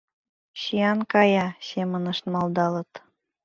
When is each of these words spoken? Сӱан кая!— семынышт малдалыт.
Сӱан 0.61 0.99
кая!— 1.11 1.47
семынышт 1.67 2.23
малдалыт. 2.33 2.91